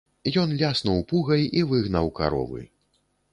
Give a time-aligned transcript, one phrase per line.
[0.43, 2.65] Ён ляснуў пугай і выгнаў каровы.